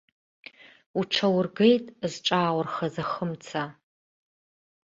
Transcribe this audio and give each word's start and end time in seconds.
Уҽаургеит 0.99 1.85
зҿааурхаз 2.11 2.95
ахы-мца. 3.03 3.63